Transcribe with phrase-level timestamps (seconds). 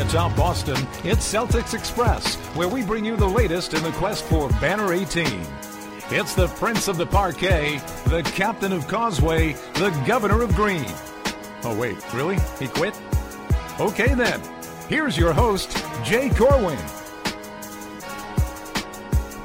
[0.00, 4.48] atop Boston, it's Celtics Express, where we bring you the latest in the quest for
[4.60, 5.26] Banner 18.
[6.10, 10.86] It's the Prince of the Parquet, the Captain of Causeway, the Governor of Green.
[11.62, 12.38] Oh, wait, really?
[12.58, 12.98] He quit?
[13.78, 14.40] Okay, then.
[14.88, 16.78] Here's your host, Jay Corwin.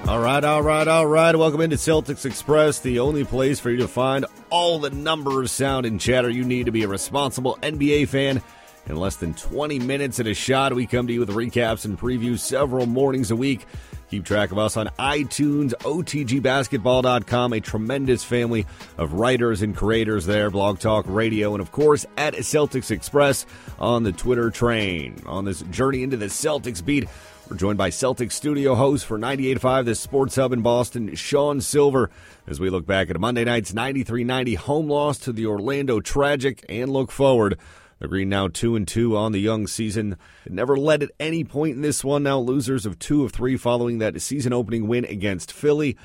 [0.07, 1.35] All right, all right, all right.
[1.35, 5.85] Welcome into Celtics Express, the only place for you to find all the numbers, sound,
[5.85, 8.41] and chatter you need to be a responsible NBA fan.
[8.87, 11.99] In less than 20 minutes at a shot, we come to you with recaps and
[11.99, 13.65] previews several mornings a week.
[14.11, 18.67] Keep track of us on iTunes, OTGBasketball.com, a tremendous family
[18.99, 23.47] of writers and creators there, Blog Talk Radio, and of course at Celtics Express
[23.79, 25.15] on the Twitter train.
[25.25, 27.09] On this journey into the Celtics beat,
[27.49, 32.11] we're joined by Celtics studio host for 98.5, the Sports Hub in Boston, Sean Sylver,
[32.45, 36.91] as we look back at Monday night's 93-90 home loss to the Orlando Tragic and
[36.91, 37.57] look forward.
[37.99, 40.17] The Green now 2 and 2 on the young season.
[40.49, 42.23] Never led at any point in this one.
[42.23, 45.97] Now losers of 2 of 3 following that season opening win against Philly.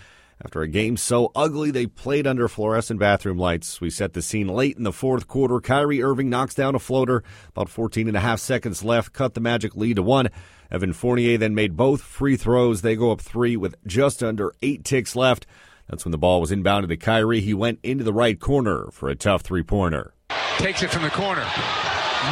[0.42, 4.48] After a game so ugly they played under fluorescent bathroom lights, we set the scene
[4.48, 5.60] late in the fourth quarter.
[5.60, 9.40] Kyrie Irving knocks down a floater, about 14 and a half seconds left, cut the
[9.40, 10.28] Magic lead to one.
[10.70, 12.80] Evan Fournier then made both free throws.
[12.80, 15.46] They go up three with just under eight ticks left.
[15.88, 17.40] That's when the ball was inbounded to Kyrie.
[17.40, 20.14] He went into the right corner for a tough three pointer.
[20.60, 21.46] Takes it from the corner.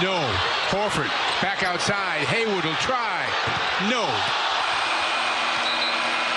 [0.03, 0.21] No.
[0.69, 1.09] Horford
[1.41, 2.27] back outside.
[2.27, 3.25] Hayward will try.
[3.89, 4.05] No.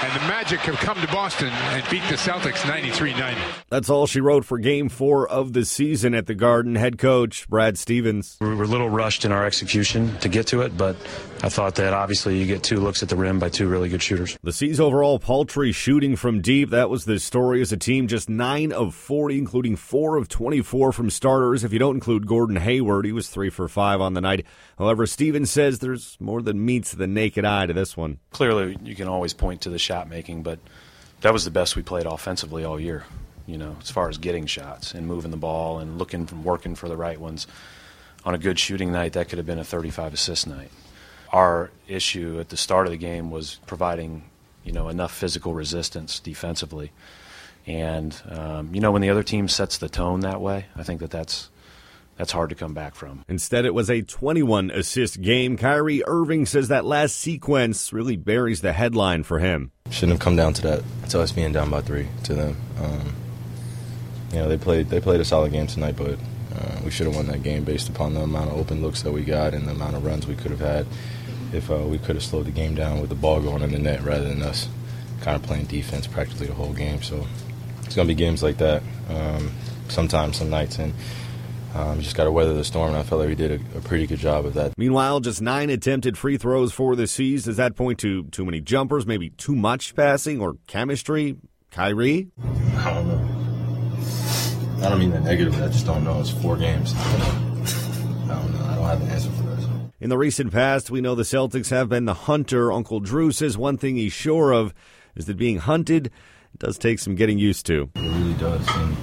[0.04, 3.40] And the Magic have come to Boston and beat the Celtics 93 90.
[3.70, 6.74] That's all she wrote for game four of the season at the Garden.
[6.74, 8.36] Head coach Brad Stevens.
[8.42, 10.96] We were a little rushed in our execution to get to it, but
[11.44, 14.02] I thought that obviously you get two looks at the rim by two really good
[14.02, 14.40] shooters.
[14.42, 16.72] The C's overall paltry shooting from deep.
[16.72, 18.08] That was the story as a team.
[18.08, 21.64] Just 9 of 40, including 4 of 24 from starters.
[21.64, 24.48] If you don't include Gordon Hayward, he was 3 for 5 on the night.
[24.80, 28.18] However, Stevens says there's more than meets the naked eye to this one.
[28.32, 30.60] Clearly, you can always point to the shot making, but
[31.20, 33.04] that was the best we played offensively all year.
[33.46, 36.76] You know, as far as getting shots and moving the ball and looking and working
[36.76, 37.48] for the right ones.
[38.24, 40.72] On a good shooting night, that could have been a 35 assist night.
[41.34, 44.24] Our issue at the start of the game was providing,
[44.64, 46.92] you know, enough physical resistance defensively.
[47.68, 51.02] And um, you know, when the other team sets the tone that way, I think
[51.02, 51.50] that that's
[52.18, 53.26] that's hard to come back from.
[53.28, 55.58] Instead, it was a 21 assist game.
[55.58, 59.72] Kyrie Irving says that last sequence really buries the headline for him.
[59.90, 62.58] Shouldn't have come down to that, to us being down by three to them.
[62.80, 63.14] Um,
[64.32, 66.18] you know, they played they played a solid game tonight, but
[66.56, 69.12] uh, we should have won that game based upon the amount of open looks that
[69.12, 70.86] we got and the amount of runs we could have had
[71.54, 73.80] if uh, we could have slowed the game down with the ball going in the
[73.80, 74.70] net rather than us
[75.22, 77.02] kind of playing defense practically the whole game.
[77.02, 77.26] So
[77.84, 79.52] it's going to be games like that um,
[79.90, 80.94] sometimes, some nights, and
[81.74, 83.82] um, just got to weather the storm, and I felt like we did a, a,
[83.82, 84.78] pretty good job of that.
[84.78, 87.46] Meanwhile, just nine attempted free throws for the C's.
[87.46, 91.38] Does that point to too many jumpers, maybe too much passing, or chemistry?
[91.72, 92.30] Kyrie?
[92.78, 94.86] I don't know.
[94.86, 95.62] I don't mean that negatively.
[95.62, 96.20] I just don't know.
[96.20, 96.94] It's four games.
[96.96, 97.18] I
[98.28, 98.66] don't know.
[98.66, 99.52] I don't have an answer for that.
[100.02, 102.72] In the recent past, we know the Celtics have been the hunter.
[102.72, 104.74] Uncle Drew says one thing he's sure of
[105.16, 106.10] is that being hunted
[106.58, 107.92] does take some getting used to.
[107.94, 108.68] It really does.
[108.68, 108.98] And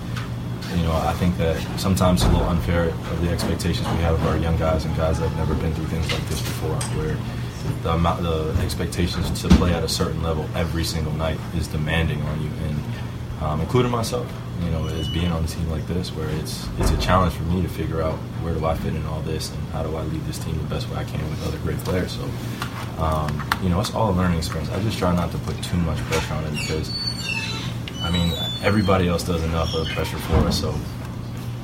[0.77, 4.15] you know, I think that sometimes it's a little unfair of the expectations we have
[4.15, 6.75] of our young guys and guys that have never been through things like this before,
[6.97, 7.17] where
[7.83, 12.21] the amount, the expectations to play at a certain level every single night is demanding
[12.23, 14.31] on you, and um, including myself.
[14.65, 17.45] You know, as being on a team like this, where it's it's a challenge for
[17.45, 20.03] me to figure out where do I fit in all this, and how do I
[20.03, 22.11] lead this team the best way I can with other great players.
[22.11, 22.25] So,
[23.01, 23.31] um,
[23.63, 24.69] you know, it's all a learning experience.
[24.71, 26.91] I just try not to put too much pressure on it because
[28.09, 28.33] I mean,
[28.63, 30.75] everybody else does enough of pressure for us, so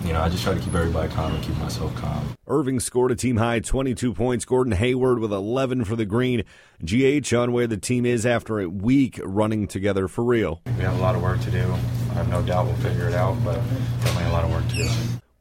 [0.04, 2.36] you know, I just try to keep everybody calm and keep myself calm.
[2.46, 4.44] Irving scored a team high 22 points.
[4.44, 6.44] Gordon Hayward with 11 for the Green.
[6.84, 10.60] GH on where the team is after a week running together for real.
[10.66, 11.62] We have a lot of work to do.
[11.62, 13.56] I have no doubt we'll figure it out, but
[14.02, 14.90] definitely a lot of work to do.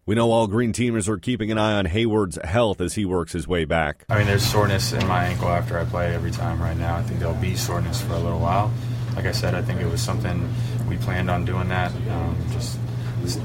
[0.06, 3.34] We know all Green teamers are keeping an eye on Hayward's health as he works
[3.34, 4.06] his way back.
[4.10, 6.96] I mean, there's soreness in my ankle after I play every time right now.
[6.96, 8.72] I think there'll be soreness for a little while.
[9.16, 10.73] Like I said, I think it was something we
[11.04, 11.92] planned on doing that.
[12.10, 12.80] Um, just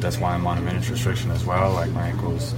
[0.00, 1.72] that's why I'm on a minutes restriction as well.
[1.72, 2.54] Like my ankles,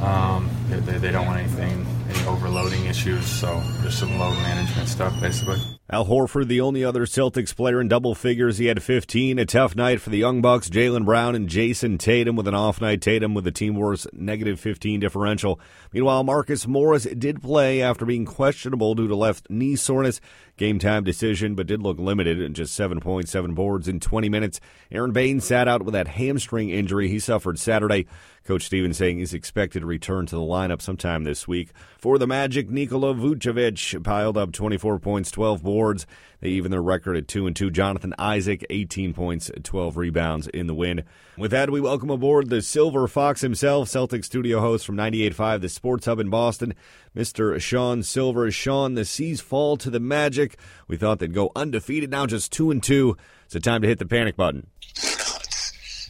[0.00, 3.24] um, they, they, don't want anything, any overloading issues.
[3.26, 5.75] So there's some load management stuff basically.
[5.88, 9.38] Al Horford, the only other Celtics player in double figures, he had 15.
[9.38, 10.68] A tough night for the Young Bucks.
[10.68, 13.00] Jaylen Brown and Jayson Tatum with an off night.
[13.00, 15.60] Tatum with the team worst negative 15 differential.
[15.92, 20.20] Meanwhile, Marcus Morris did play after being questionable due to left knee soreness.
[20.56, 24.58] Game time decision, but did look limited in just 7.7 boards in 20 minutes.
[24.90, 28.08] Aron Baynes sat out with that hamstring injury he suffered Saturday.
[28.46, 31.70] Coach Stevens saying he's expected to return to the lineup sometime this week.
[31.98, 36.06] For the Magic, Nikola Vucevic piled up 24 points, 12 boards.
[36.40, 37.70] They even their record at 2 and 2.
[37.70, 41.02] Jonathan Isaac, 18 points, 12 rebounds in the win.
[41.36, 45.68] With that, we welcome aboard the Silver Fox himself, Celtic studio host from 98.5, the
[45.68, 46.74] Sports Hub in Boston,
[47.16, 47.60] Mr.
[47.60, 48.50] Sean Sylver.
[48.50, 50.56] Sean, the C's fall to the Magic.
[50.86, 53.16] We thought they'd go undefeated, now just 2 and 2.
[53.48, 54.66] So time to hit the panic button.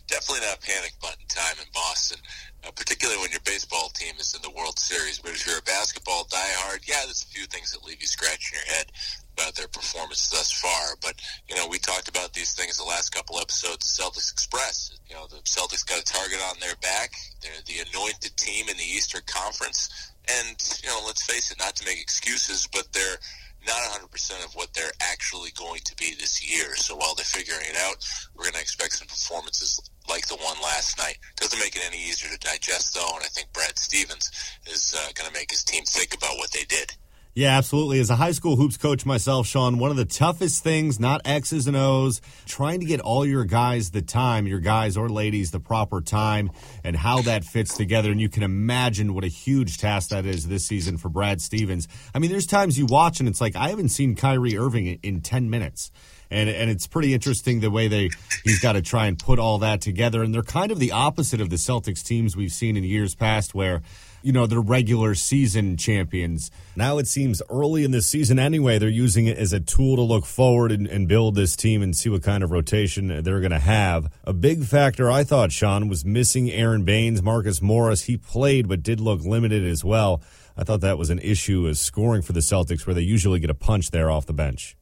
[0.07, 2.19] definitely not panic button time in Boston,
[2.67, 5.19] uh, particularly when your baseball team is in the World Series.
[5.19, 8.55] But if you're a basketball diehard, yeah, there's a few things that leave you scratching
[8.55, 8.93] your head
[9.35, 10.97] about their performance thus far.
[11.03, 14.97] But, you know, we talked about these things the last couple episodes of Celtics Express.
[15.09, 17.13] You know, the Celtics got a target on their back.
[17.43, 20.13] They're the anointed team in the Eastern Conference.
[20.29, 23.19] And, you know, let's face it, not to make excuses, but they're
[23.67, 26.77] not 100% of what they're actually going to be this year.
[26.77, 27.97] So while they're figuring it out,
[28.35, 31.19] we're going to expect some performances like the one last night.
[31.37, 34.31] Doesn't make it any easier to digest, though, and I think Brad Stevens
[34.67, 36.93] is uh, going to make his team think about what they did.
[37.37, 38.01] Yeah, absolutely.
[38.01, 41.67] As a high school hoops coach myself, Sean, one of the toughest things, not X's
[41.67, 45.61] and O's, trying to get all your guys the time, your guys or ladies the
[45.61, 46.51] proper time,
[46.83, 48.11] and how that fits together.
[48.11, 51.89] And you can imagine what a huge task that is this season for Brad Stevens.
[52.15, 55.21] I mean, there's times you watch and it's like, I haven't seen Kyrie Irving in
[55.21, 55.91] 10 minutes
[56.31, 58.11] and and it's pretty interesting the way they
[58.45, 60.23] he's got to try and put all that together.
[60.23, 63.55] And they're kind of the opposite of the Celtics teams we've seen in years past,
[63.55, 63.83] where
[64.27, 66.51] you know, they're regular season champions.
[66.75, 70.03] Now it seems early in the season anyway, they're using it as a tool to
[70.03, 73.53] look forward and, and build this team and see what kind of rotation they're going
[73.53, 74.13] to have.
[74.25, 78.03] A big factor, I thought, Sean, was missing Aron Baynes, Marcus Morris.
[78.03, 80.21] He played, but did look limited as well.
[80.57, 83.51] I thought that was an issue as scoring for the Celtics, where they usually get
[83.51, 84.77] a punch there off the bench.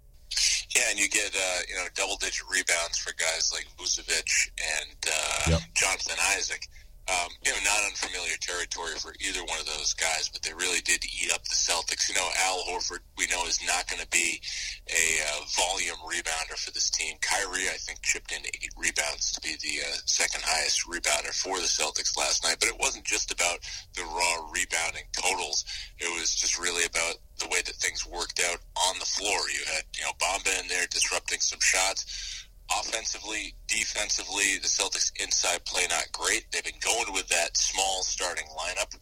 [0.94, 4.30] And you get uh, you know double digit rebounds for guys like Vucevic
[4.62, 5.60] and uh, yep.
[5.74, 6.68] Jonathan Isaac
[7.04, 10.80] um, you know, not unfamiliar territory for either one of those guys, but they really
[10.80, 12.08] did eat up the Celtics.
[12.08, 14.40] You know, Al Horford, we know, is not going to be
[14.88, 17.16] a uh, volume rebounder for this team.
[17.20, 21.60] Kyrie, I think, chipped in eight rebounds to be the uh, second highest rebounder for
[21.60, 22.56] the Celtics last night.
[22.58, 23.58] But it wasn't just about
[23.94, 24.23] the raw
[25.12, 25.64] totals.
[25.98, 28.58] It was just really about the way that things worked out
[28.88, 29.38] on the floor.
[29.50, 32.44] You had, you know, Bamba in there disrupting some shots
[32.80, 36.46] offensively, defensively, the Celtics inside play not great.
[36.50, 38.96] They've been going with that small starting lineup,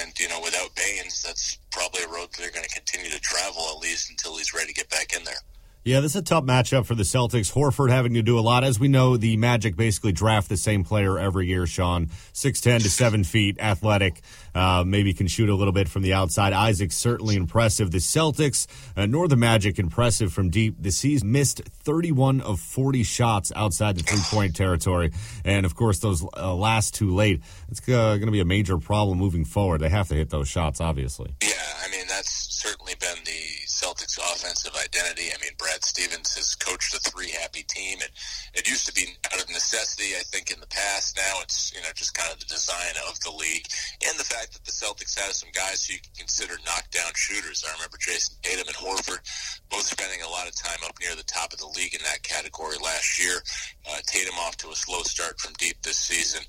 [0.00, 3.62] and you know, without Baynes, that's probably a road they're going to continue to travel
[3.72, 5.40] at least until he's ready to get back in there.
[5.86, 7.52] Yeah, this is a tough matchup for the Celtics.
[7.52, 8.64] Horford having to do a lot.
[8.64, 12.06] As we know, the Magic basically draft the same player every year, Sean.
[12.32, 14.20] 6'10 to 7 feet, athletic,
[14.52, 16.52] uh, maybe can shoot a little bit from the outside.
[16.52, 17.92] Isaac's certainly impressive.
[17.92, 18.66] The Celtics,
[18.96, 20.74] uh, nor the Magic, impressive from deep.
[20.80, 25.12] The C's missed 31 of 40 shots outside the three point territory.
[25.44, 28.76] And of course, those uh, last two late, it's uh, going to be a major
[28.78, 29.82] problem moving forward.
[29.82, 31.36] They have to hit those shots, obviously.
[31.40, 31.50] Yeah,
[31.84, 33.55] I mean, that's certainly been the
[33.96, 35.32] Celtics offensive identity.
[35.32, 37.98] I mean, Brad Stevens has coached a three happy team.
[38.00, 38.10] It
[38.54, 41.16] it used to be out of necessity, I think, in the past.
[41.16, 43.66] Now it's you know just kind of the design of the league
[44.06, 47.64] and the fact that the Celtics have some guys who you can consider knockdown shooters.
[47.66, 49.24] I remember Jayson Tatum and Horford
[49.70, 52.22] both spending a lot of time up near the top of the league in that
[52.22, 53.40] category last year.
[53.88, 56.44] Uh, Tatum off to a slow start from deep this season,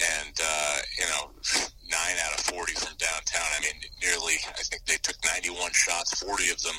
[0.00, 1.30] and uh, you know
[1.90, 3.48] nine out of 40 from downtown.
[3.56, 6.76] I mean, nearly, I think they took 91 shots, 40 of them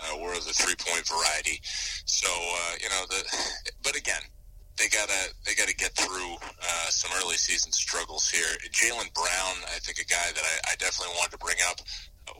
[0.00, 1.60] uh, were of the three point variety.
[2.06, 3.20] So, uh, you know, the,
[3.82, 4.22] but again,
[4.78, 8.48] they gotta they gotta get through uh, some early season struggles here.
[8.72, 11.80] Jaylen Brown, I think a guy that I, I definitely wanted to bring up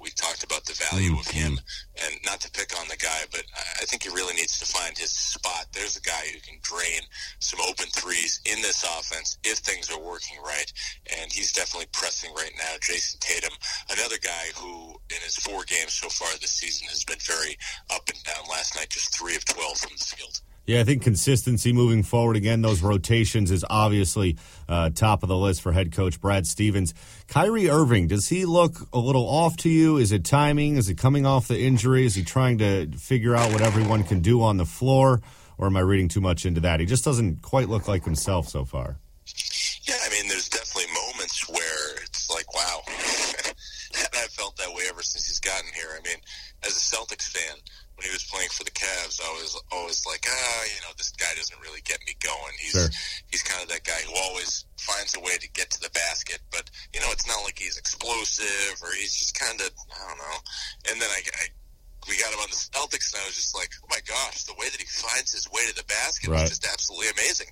[0.01, 2.05] we talked about the value of him, mm-hmm.
[2.07, 3.45] and not to pick on the guy, but
[3.81, 5.67] I think he really needs to find his spot.
[5.73, 7.03] There's a guy who can drain
[7.39, 10.73] some open threes in this offense if things are working right,
[11.19, 12.75] and he's definitely pressing right now.
[12.81, 13.53] Jayson Tatum,
[13.91, 17.57] another guy who in his four games so far this season has been very
[17.91, 18.45] up and down.
[18.51, 20.41] Last night, just three of twelve from the field.
[20.65, 24.37] Yeah, I think consistency moving forward again, those rotations is obviously
[24.69, 26.95] uh, top of the list for head coach Brad Stevens.
[27.27, 29.97] Kyrie Irving, does he look a little off to you?
[29.97, 30.77] Is it timing?
[30.77, 32.07] Is it coming off the injury?
[32.07, 35.21] Is he trying to figure out what everyone can do on the floor?
[35.59, 36.79] Or am I reading too much into that?
[36.79, 38.99] He just doesn't quite look like himself so far.
[39.83, 42.83] Yeah, I mean, there's definitely moments where it's like, wow.
[42.87, 45.89] and I've felt that way ever since he's gotten here.
[45.91, 46.19] I mean,
[46.65, 47.57] as a Celtics fan,
[47.97, 51.13] when he was playing for the Cavs, I was always like, ah, you know, this
[51.13, 52.55] guy doesn't really get me going.
[52.59, 52.89] He's Sure.
[53.31, 56.41] he's kind of that guy who always finds a way to get to the basket,
[56.51, 60.19] but you know, it's not like he's explosive or he's just kind of I don't
[60.19, 60.39] know.
[60.91, 61.45] And then I, I
[62.09, 64.55] we got him on the Celtics, and I was just like, oh my gosh, the
[64.59, 66.43] way that he finds his way to the basket Right.
[66.43, 67.47] is just absolutely amazing.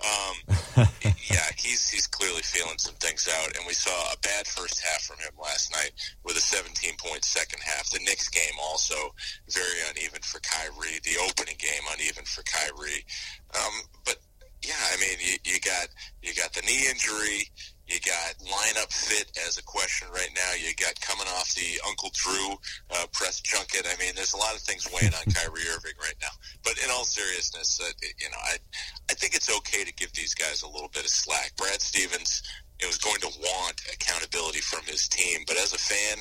[0.00, 0.56] Um,
[1.30, 5.02] yeah, he's he's clearly feeling some things out, and we saw a bad first half
[5.02, 5.92] from him last night
[6.24, 7.90] with a 17 point second half.
[7.90, 9.14] The Knicks game also
[9.48, 11.00] very uneven for Kyrie.
[11.04, 13.04] The opening game uneven for Kyrie.
[13.54, 14.16] Um, but
[14.64, 15.88] yeah, I mean, you, you got
[16.22, 17.48] you got the knee injury.
[17.90, 20.54] You got lineup fit as a question right now.
[20.54, 22.54] You got coming off the Uncle Drew
[22.94, 23.86] uh, press junket.
[23.86, 26.32] I mean, there's a lot of things weighing on Kyrie Irving right now.
[26.62, 28.56] But in all seriousness, uh, you know, I
[29.10, 31.52] I think it's okay to give these guys a little bit of slack.
[31.56, 32.42] Brad Stevens
[32.82, 36.18] know, is going to want accountability from his team, but as a fan,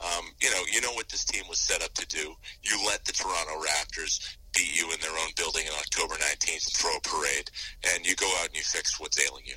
[0.00, 2.34] um, you know, you know what this team was set up to do.
[2.62, 6.74] You let the Toronto Raptors beat you in their own building on October 19th and
[6.74, 7.50] throw a parade,
[7.92, 9.56] and you go out and you fix what's ailing you.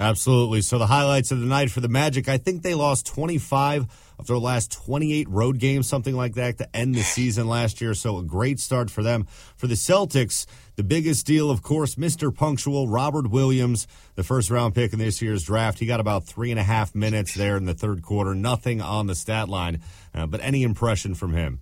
[0.00, 0.62] Absolutely.
[0.62, 3.86] So the highlights of the night for the Magic, I think they lost 25
[4.18, 7.94] of their last 28 road games, something like that, to end the season last year.
[7.94, 9.26] So a great start for them.
[9.56, 12.34] For the Celtics, the biggest deal, of course, Mr.
[12.34, 15.78] Punctual, Robert Williams, the first round pick in this year's draft.
[15.80, 18.34] He got about three and a half minutes there in the third quarter.
[18.34, 19.82] Nothing on the stat line.
[20.14, 21.60] Uh, but any impression from him?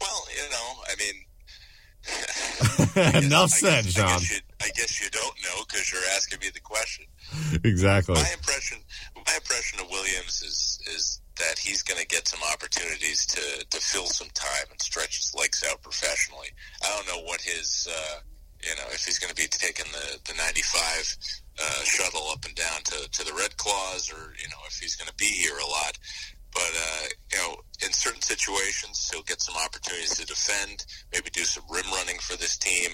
[0.00, 2.16] Well, you know,
[2.96, 4.06] I mean, Enough said, I Sean.
[4.18, 7.04] guess, I guess you don't know because you're asking me the question.
[7.64, 8.14] Exactly.
[8.14, 8.78] My impression,
[9.14, 13.78] my impression of Williams is is that he's going to get some opportunities to to
[13.80, 16.48] fill some time and stretch his legs out professionally.
[16.84, 18.20] I don't know what his, uh,
[18.62, 21.16] you know, if he's going to be taking the the 95
[21.58, 24.96] uh, shuttle up and down to to the Red Claws, or you know, if he's
[24.96, 25.98] going to be here a lot.
[26.52, 31.44] But uh, you know, in certain situations, he'll get some opportunities to defend, maybe do
[31.44, 32.92] some rim running for this team.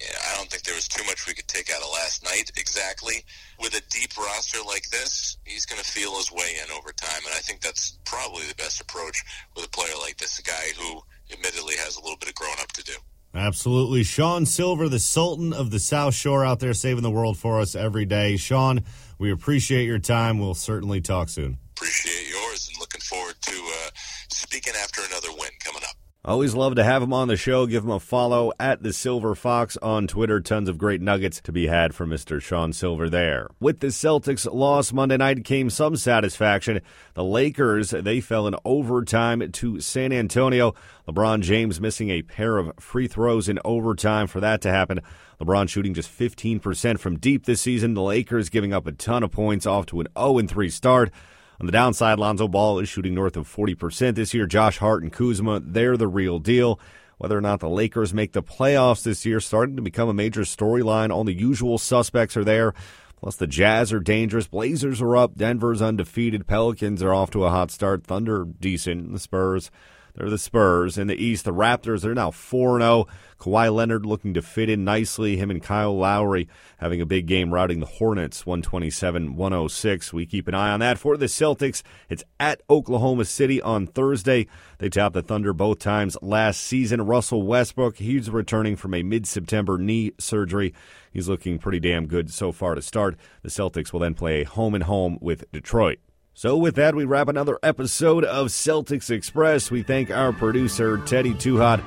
[0.00, 2.50] Yeah, I don't think there was too much we could take out of last night
[2.56, 3.24] exactly.
[3.58, 7.20] With a deep roster like this, he's going to feel his way in over time,
[7.24, 9.24] and I think that's probably the best approach
[9.56, 11.00] with a player like this, a guy who
[11.32, 12.92] admittedly has a little bit of growing up to do.
[13.34, 14.04] Absolutely.
[14.04, 17.74] Sean Sylver, the Sultan of the South Shore, out there saving the world for us
[17.74, 18.36] every day.
[18.36, 18.84] Sean,
[19.18, 20.38] we appreciate your time.
[20.38, 21.58] We'll certainly talk soon.
[21.76, 23.90] Appreciate yours, and looking forward to uh,
[24.30, 25.96] speaking after another win coming up.
[26.24, 27.64] Always love to have him on the show.
[27.66, 30.40] Give him a follow at the Silver Fox on Twitter.
[30.40, 32.42] Tons of great nuggets to be had from Mr.
[32.42, 33.46] Sean Sylver there.
[33.60, 36.80] With the Celtics loss Monday night came some satisfaction.
[37.14, 40.74] The Lakers, they fell in overtime to San Antonio.
[41.06, 45.00] LeBron James missing a pair of free throws in overtime for that to happen.
[45.40, 47.94] LeBron shooting just 15% from deep this season.
[47.94, 51.12] The Lakers giving up a ton of points off to an 0 3 start.
[51.60, 54.46] On the downside, Lonzo Ball is shooting north of 40% this year.
[54.46, 56.78] Josh Hart and Kuzma, they're the real deal.
[57.16, 60.42] Whether or not the Lakers make the playoffs this year starting to become a major
[60.42, 61.10] storyline.
[61.10, 62.74] All the usual suspects are there.
[63.16, 64.46] Plus, the Jazz are dangerous.
[64.46, 65.34] Blazers are up.
[65.36, 66.46] Denver's undefeated.
[66.46, 68.04] Pelicans are off to a hot start.
[68.04, 69.12] Thunder decent.
[69.12, 69.72] The Spurs,
[70.18, 70.98] they're the Spurs.
[70.98, 73.06] In the East, the Raptors, they're now 4 0.
[73.38, 75.36] Kawhi Leonard looking to fit in nicely.
[75.36, 76.48] Him and Kyle Lowry
[76.78, 80.12] having a big game routing the Hornets 127 106.
[80.12, 80.98] We keep an eye on that.
[80.98, 84.48] For the Celtics, it's at Oklahoma City on Thursday.
[84.78, 87.02] They tapped the Thunder both times last season.
[87.02, 90.74] Russell Westbrook, he's returning from a mid September knee surgery.
[91.12, 93.16] He's looking pretty damn good so far to start.
[93.42, 96.00] The Celtics will then play a home and home with Detroit.
[96.38, 99.72] So, with that, we wrap another episode of Celtics Express.
[99.72, 101.82] We thank our producer, Teddy Tuhot,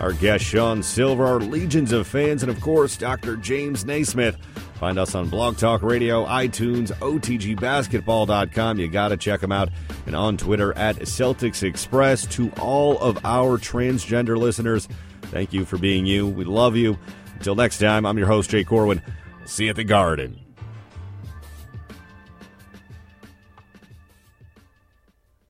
[0.00, 3.36] our guest, Sean Sylver, our legions of fans, and of course, Dr.
[3.36, 4.36] James Naismith.
[4.78, 8.78] Find us on Blog Talk Radio, iTunes, OTGBasketball.com.
[8.78, 9.70] You got to check them out.
[10.06, 12.26] And on Twitter at Celtics Express.
[12.26, 14.86] To all of our transgender listeners,
[15.32, 16.28] thank you for being you.
[16.28, 16.96] We love you.
[17.34, 19.02] Until next time, I'm your host, Jay Corwin.
[19.46, 20.45] See you at the Garden.